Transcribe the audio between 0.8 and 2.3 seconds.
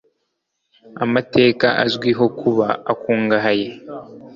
amateka azwiho